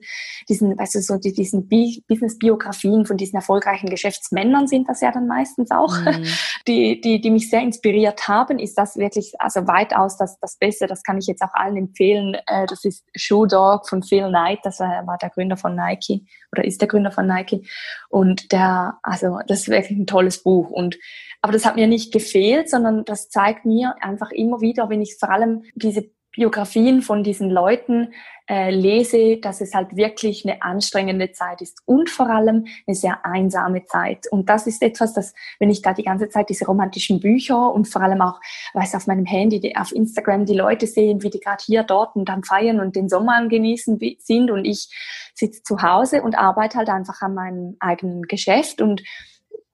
[0.48, 5.26] diesen, weißt du, so die, diesen Business-Biografien von diesen erfolgreichen Geschäftsmännern sind das ja dann
[5.26, 6.24] meistens auch, mhm.
[6.66, 10.86] die, die, die mich sehr inspiriert haben, ist das wirklich, also weitaus das, das Beste,
[10.86, 14.60] das kann ich jetzt auch allen empfehlen, äh, das ist Shoe Dog von Phil Knight,
[14.62, 17.68] das war, war der Gründer von Nike oder ist der Gründer von Nike.
[18.08, 20.70] Und der, also das ist wirklich ein tolles Buch.
[20.70, 20.96] Und
[21.42, 25.16] aber das hat mir nicht gefehlt, sondern das zeigt mir einfach immer wieder, wenn ich
[25.18, 28.12] vor allem diese Biografien von diesen Leuten
[28.46, 33.24] äh, lese, dass es halt wirklich eine anstrengende Zeit ist und vor allem eine sehr
[33.24, 34.26] einsame Zeit.
[34.30, 37.88] Und das ist etwas, das, wenn ich da die ganze Zeit diese romantischen Bücher und
[37.88, 38.40] vor allem auch,
[38.74, 42.16] weiß auf meinem Handy, die, auf Instagram die Leute sehen, wie die gerade hier, dort
[42.16, 44.90] und dann feiern und den Sommer genießen sind und ich
[45.34, 49.02] sitze zu Hause und arbeite halt einfach an meinem eigenen Geschäft und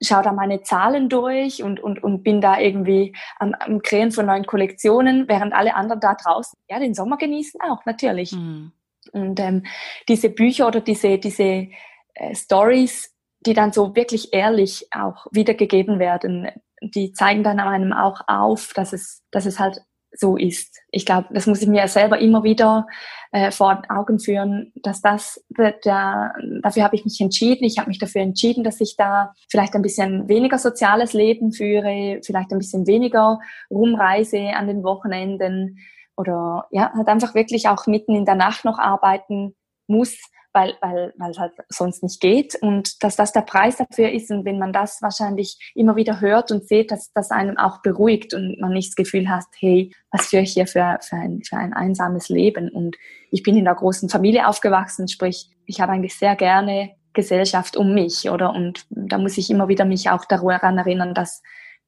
[0.03, 4.27] schaue da meine Zahlen durch und, und, und bin da irgendwie am, am Kreieren von
[4.27, 8.33] neuen Kollektionen, während alle anderen da draußen ja den Sommer genießen auch, natürlich.
[8.33, 8.73] Mhm.
[9.13, 9.65] Und ähm,
[10.09, 11.69] diese Bücher oder diese, diese
[12.15, 13.15] äh, Stories,
[13.47, 16.49] die dann so wirklich ehrlich auch wiedergegeben werden,
[16.83, 19.81] die zeigen dann einem auch auf, dass es, dass es halt
[20.13, 20.81] so ist.
[20.91, 22.87] Ich glaube, das muss ich mir selber immer wieder
[23.33, 27.65] äh, vor Augen führen, dass das, der, dafür habe ich mich entschieden.
[27.65, 32.21] Ich habe mich dafür entschieden, dass ich da vielleicht ein bisschen weniger soziales Leben führe,
[32.25, 33.39] vielleicht ein bisschen weniger
[33.71, 35.79] rumreise an den Wochenenden
[36.17, 39.55] oder ja, halt einfach wirklich auch mitten in der Nacht noch arbeiten
[39.87, 40.19] muss,
[40.53, 44.31] weil, weil, weil es halt sonst nicht geht und dass das der Preis dafür ist
[44.31, 48.35] und wenn man das wahrscheinlich immer wieder hört und sieht, dass das einem auch beruhigt
[48.35, 51.57] und man nicht das Gefühl hat, hey, was führe ich hier für, für, ein, für
[51.57, 52.97] ein einsames Leben und
[53.31, 57.95] ich bin in einer großen Familie aufgewachsen, sprich, ich habe eigentlich sehr gerne Gesellschaft um
[57.95, 58.53] mich, oder?
[58.53, 61.43] Und da muss ich immer wieder mich auch daran erinnern, dass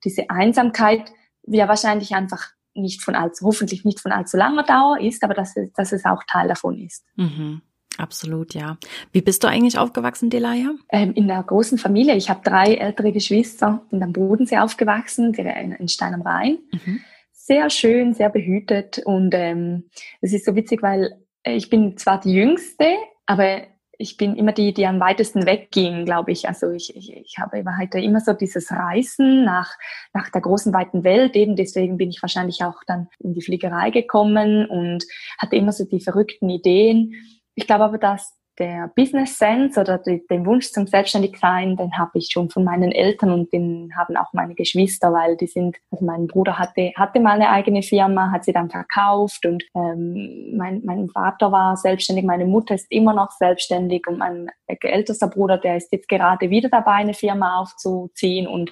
[0.04, 1.12] diese Einsamkeit
[1.46, 5.56] ja wahrscheinlich einfach nicht von allzu, hoffentlich nicht von allzu langer Dauer ist, aber dass
[5.56, 7.04] es, dass es auch Teil davon ist.
[7.16, 7.62] Mhm.
[7.98, 8.78] Absolut, ja.
[9.12, 10.70] Wie bist du eigentlich aufgewachsen, Delaya?
[10.90, 12.16] Ähm, in einer großen Familie.
[12.16, 16.58] Ich habe drei ältere Geschwister, sind am Bodensee aufgewachsen, in Stein am Rhein.
[16.72, 17.00] Mhm.
[17.32, 22.32] Sehr schön, sehr behütet und ähm, es ist so witzig, weil ich bin zwar die
[22.32, 22.94] Jüngste,
[23.26, 23.62] aber
[23.98, 26.48] ich bin immer die, die am weitesten wegging, glaube ich.
[26.48, 29.70] Also ich, ich, ich habe heute immer so dieses Reisen nach,
[30.12, 31.36] nach der großen, weiten Welt.
[31.36, 35.04] Eben deswegen bin ich wahrscheinlich auch dann in die Fliegerei gekommen und
[35.38, 37.14] hatte immer so die verrückten Ideen.
[37.54, 42.18] Ich glaube aber, dass der Business Sense oder die, den Wunsch zum Selbstständigsein, den habe
[42.18, 46.04] ich schon von meinen Eltern und den haben auch meine Geschwister, weil die sind, also
[46.04, 50.82] mein Bruder hatte, hatte mal eine eigene Firma, hat sie dann verkauft und ähm, mein,
[50.84, 55.78] mein Vater war selbstständig, meine Mutter ist immer noch selbstständig und mein ältester Bruder, der
[55.78, 58.70] ist jetzt gerade wieder dabei, eine Firma aufzuziehen und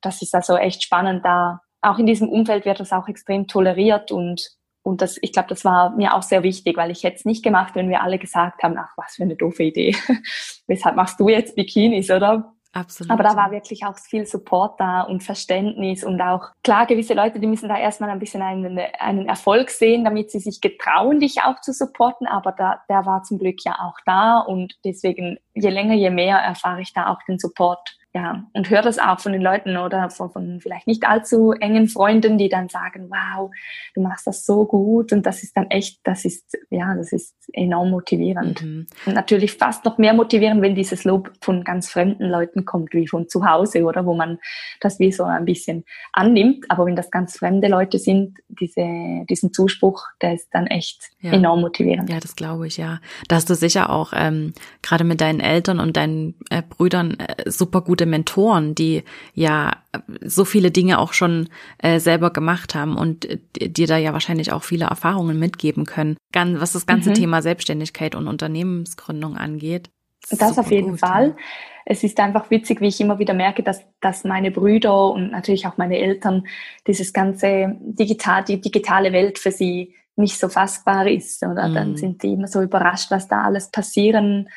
[0.00, 1.60] das ist also echt spannend da.
[1.82, 5.64] Auch in diesem Umfeld wird das auch extrem toleriert und und das, ich glaube, das
[5.64, 8.62] war mir auch sehr wichtig, weil ich hätte es nicht gemacht, wenn wir alle gesagt
[8.62, 9.94] haben, ach, was für eine doofe Idee.
[10.66, 12.54] Weshalb machst du jetzt Bikinis, oder?
[12.72, 13.10] Absolut.
[13.10, 17.40] Aber da war wirklich auch viel Support da und Verständnis und auch klar, gewisse Leute,
[17.40, 21.42] die müssen da erstmal ein bisschen einen, einen Erfolg sehen, damit sie sich getrauen, dich
[21.42, 22.28] auch zu supporten.
[22.28, 26.36] Aber da, der war zum Glück ja auch da und deswegen, je länger, je mehr
[26.36, 30.10] erfahre ich da auch den Support ja, und höre das auch von den Leuten oder
[30.10, 33.50] von, von vielleicht nicht allzu engen Freunden, die dann sagen, wow,
[33.94, 37.36] du machst das so gut und das ist dann echt, das ist, ja, das ist
[37.52, 38.62] enorm motivierend.
[38.62, 38.86] Mhm.
[39.06, 43.06] Und natürlich fast noch mehr motivierend, wenn dieses Lob von ganz fremden Leuten kommt, wie
[43.06, 44.38] von zu Hause, oder wo man
[44.80, 46.68] das wie so ein bisschen annimmt.
[46.68, 51.32] Aber wenn das ganz fremde Leute sind, diese, diesen Zuspruch, der ist dann echt ja.
[51.32, 52.10] enorm motivierend.
[52.10, 52.98] Ja, das glaube ich, ja.
[53.28, 57.48] Da hast du sicher auch ähm, gerade mit deinen Eltern und deinen äh, Brüdern äh,
[57.48, 59.76] super gut gute Mentoren, die ja
[60.22, 64.52] so viele Dinge auch schon äh, selber gemacht haben und äh, dir da ja wahrscheinlich
[64.52, 67.14] auch viele Erfahrungen mitgeben können, ganz, was das ganze mhm.
[67.14, 69.90] Thema Selbstständigkeit und Unternehmensgründung angeht.
[70.30, 71.28] Das auf jeden gut, Fall.
[71.28, 71.36] Ja.
[71.84, 75.66] Es ist einfach witzig, wie ich immer wieder merke, dass, dass meine Brüder und natürlich
[75.66, 76.46] auch meine Eltern
[76.86, 81.42] dieses ganze digital, die digitale Welt für sie nicht so fassbar ist.
[81.42, 81.74] Oder mhm.
[81.74, 84.48] dann sind die immer so überrascht, was da alles passieren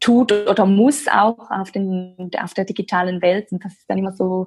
[0.00, 3.52] tut oder muss auch auf, den, auf der digitalen Welt.
[3.52, 4.46] Und das ist dann immer so,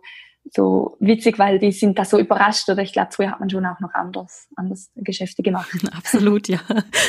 [0.52, 3.66] so witzig, weil die sind da so überrascht oder ich glaube, früher hat man schon
[3.66, 5.70] auch noch anders, anders Geschäfte gemacht.
[5.96, 6.60] Absolut, ja.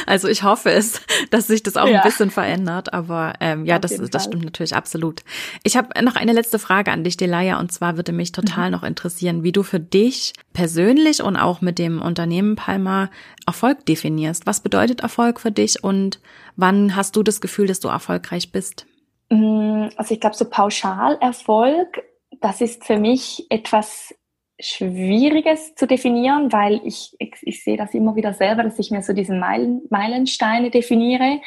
[0.07, 2.01] Also ich hoffe es, dass sich das auch ja.
[2.01, 5.23] ein bisschen verändert, aber ähm, ja, das, das stimmt natürlich absolut.
[5.63, 8.73] Ich habe noch eine letzte Frage an dich, Delaya, und zwar würde mich total mhm.
[8.73, 13.11] noch interessieren, wie du für dich persönlich und auch mit dem Unternehmen Palma
[13.47, 14.47] Erfolg definierst.
[14.47, 16.21] Was bedeutet Erfolg für dich und
[16.57, 18.87] wann hast du das Gefühl, dass du erfolgreich bist?
[19.31, 22.03] Mm, also ich glaube, so pauschal Erfolg
[22.41, 24.15] das ist für mich etwas
[24.59, 29.03] Schwieriges zu definieren, weil ich, ich, ich sehe das immer wieder selber, dass ich mir
[29.03, 31.41] so diesen Meilen, Meilensteine definiere.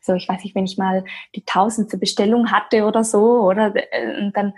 [0.00, 4.20] So, ich weiß nicht, wenn ich mal die tausendste Bestellung hatte oder so, oder äh,
[4.20, 4.54] und dann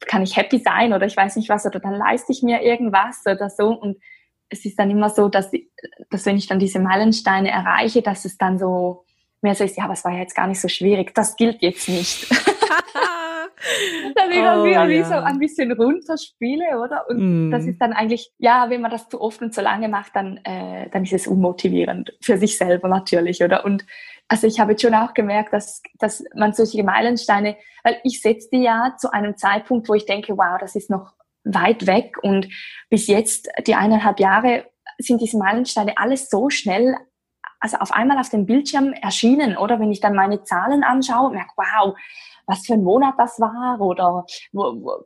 [0.00, 3.22] kann ich happy sein oder ich weiß nicht was, oder dann leiste ich mir irgendwas
[3.26, 3.68] oder so.
[3.68, 3.98] Und
[4.48, 5.50] es ist dann immer so, dass,
[6.10, 9.04] dass wenn ich dann diese Meilensteine erreiche, dass es dann so
[9.40, 11.62] mehr so ist, ja, aber es war ja jetzt gar nicht so schwierig, das gilt
[11.62, 12.28] jetzt nicht.
[14.14, 15.04] dass ich dann oh, wieder ja.
[15.04, 17.04] so ein bisschen runterspiele, oder?
[17.08, 17.50] Und mm.
[17.50, 20.38] das ist dann eigentlich, ja, wenn man das zu oft und zu lange macht, dann,
[20.44, 23.64] äh, dann ist es unmotivierend für sich selber natürlich, oder?
[23.64, 23.84] Und
[24.28, 28.48] also ich habe jetzt schon auch gemerkt, dass, dass man solche Meilensteine, weil ich setze
[28.52, 31.12] die ja zu einem Zeitpunkt, wo ich denke, wow, das ist noch
[31.44, 32.48] weit weg und
[32.88, 34.66] bis jetzt die eineinhalb Jahre
[34.98, 36.96] sind diese Meilensteine alles so schnell
[37.62, 41.52] also auf einmal auf dem Bildschirm erschienen, oder wenn ich dann meine Zahlen anschaue, merke,
[41.56, 41.96] wow,
[42.46, 44.24] was für ein Monat das war oder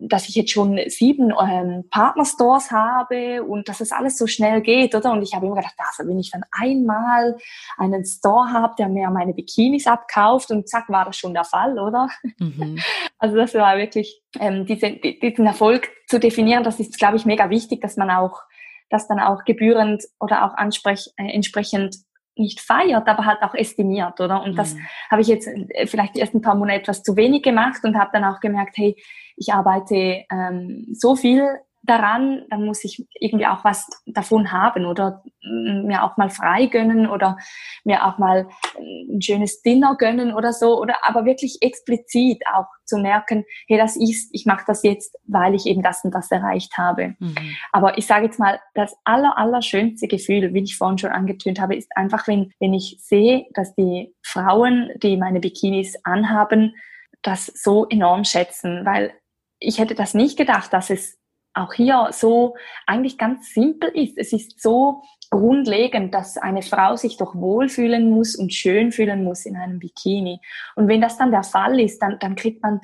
[0.01, 4.94] dass ich jetzt schon sieben ähm, Partnerstores habe und dass es alles so schnell geht,
[4.94, 5.12] oder?
[5.12, 7.37] Und ich habe immer gedacht, also wenn ich dann einmal
[7.77, 11.79] einen Store habe, der mir meine Bikinis abkauft und zack, war das schon der Fall,
[11.79, 12.09] oder?
[12.38, 12.79] Mhm.
[13.18, 17.49] Also das war wirklich ähm, diese, diesen Erfolg zu definieren, das ist, glaube ich, mega
[17.49, 18.42] wichtig, dass man auch
[18.90, 21.96] das dann auch gebührend oder auch ansprech, äh, entsprechend
[22.37, 24.42] nicht feiert, aber halt auch estimiert, oder?
[24.42, 24.81] Und das mhm.
[25.11, 28.11] habe ich jetzt äh, vielleicht die ersten paar Monate etwas zu wenig gemacht und habe
[28.12, 28.96] dann auch gemerkt, hey,
[29.37, 31.46] ich arbeite ähm, so viel
[31.87, 37.09] daran, dann muss ich irgendwie auch was davon haben oder mir auch mal frei gönnen
[37.09, 37.37] oder
[37.85, 42.99] mir auch mal ein schönes Dinner gönnen oder so oder aber wirklich explizit auch zu
[42.99, 46.77] merken, hey, das ist, ich mache das jetzt, weil ich eben das und das erreicht
[46.79, 47.14] habe.
[47.18, 47.57] Mhm.
[47.72, 51.61] Aber ich sage jetzt mal, das aller, aller schönste Gefühl, wie ich vorhin schon angetönt
[51.61, 56.75] habe, ist einfach, wenn, wenn ich sehe, dass die Frauen, die meine Bikinis anhaben,
[57.22, 59.12] das so enorm schätzen, weil
[59.59, 61.18] ich hätte das nicht gedacht, dass es
[61.57, 62.55] auch hier so
[62.87, 64.19] eigentlich ganz simpel ist.
[64.19, 69.47] Es ist so grundlegend, dass eine Frau sich doch wohlfühlen muss und schön fühlen muss
[69.47, 70.40] in einem Bikini.
[70.77, 72.81] Und wenn das dann der Fall ist, dann, dann kriegt man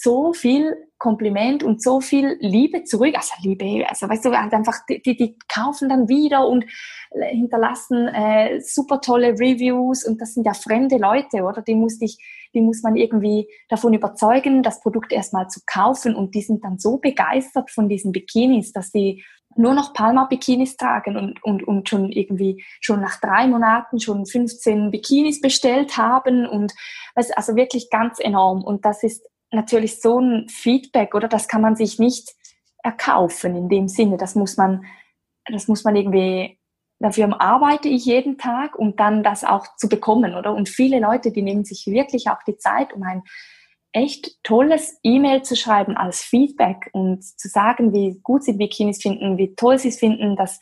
[0.00, 3.14] so viel Kompliment und so viel Liebe zurück.
[3.16, 6.66] Also Liebe, also weißt du, halt einfach, die, die, die kaufen dann wieder und
[7.10, 11.62] hinterlassen äh, super tolle Reviews und das sind ja fremde Leute, oder?
[11.62, 12.16] Die muss ich,
[12.54, 16.78] die muss man irgendwie davon überzeugen, das Produkt erstmal zu kaufen und die sind dann
[16.78, 19.24] so begeistert von diesen Bikinis, dass sie
[19.56, 24.92] nur noch Palma-Bikinis tragen und, und, und schon irgendwie schon nach drei Monaten schon 15
[24.92, 26.72] Bikinis bestellt haben und
[27.14, 28.62] also wirklich ganz enorm.
[28.62, 31.28] Und das ist natürlich so ein Feedback, oder?
[31.28, 32.34] Das kann man sich nicht
[32.82, 34.16] erkaufen in dem Sinne.
[34.16, 34.84] Das muss man,
[35.46, 36.58] das muss man irgendwie,
[36.98, 40.54] dafür arbeite ich jeden Tag, um dann das auch zu bekommen, oder?
[40.54, 43.22] Und viele Leute, die nehmen sich wirklich auch die Zeit, um ein
[43.92, 49.38] echt tolles E-Mail zu schreiben als Feedback und zu sagen, wie gut sie Bikinis finden,
[49.38, 50.60] wie toll sie es finden, dass,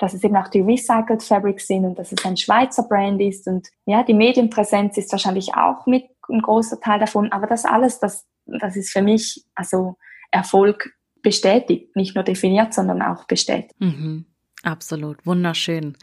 [0.00, 3.46] dass es eben auch die Recycled Fabrics sind und dass es ein Schweizer Brand ist
[3.46, 8.00] und ja, die Medienpräsenz ist wahrscheinlich auch mit ein großer Teil davon, aber das alles,
[8.00, 9.96] das, das ist für mich also
[10.30, 13.74] Erfolg bestätigt, nicht nur definiert, sondern auch bestätigt.
[13.78, 14.24] Mhm.
[14.62, 15.96] Absolut, wunderschön.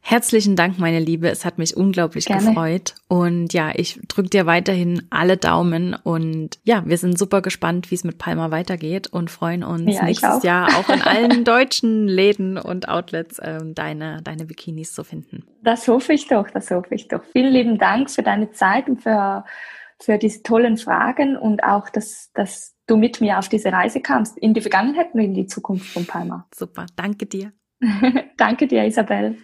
[0.00, 1.28] Herzlichen Dank, meine Liebe.
[1.28, 2.46] Es hat mich unglaublich Gerne.
[2.46, 2.94] gefreut.
[3.08, 5.94] Und ja, ich drücke dir weiterhin alle Daumen.
[5.94, 10.04] Und ja, wir sind super gespannt, wie es mit Palma weitergeht und freuen uns ja,
[10.04, 10.44] nächstes auch.
[10.44, 15.44] Jahr auch in allen deutschen Läden und Outlets ähm, deine, deine Bikinis zu finden.
[15.62, 17.24] Das hoffe ich doch, das hoffe ich doch.
[17.32, 19.44] Vielen lieben Dank für deine Zeit und für,
[19.98, 24.38] für diese tollen Fragen und auch, dass, dass du mit mir auf diese Reise kamst,
[24.38, 26.46] in die Vergangenheit und in die Zukunft von Palma.
[26.54, 27.52] Super, danke dir.
[28.36, 29.36] Danke dir, Isabel.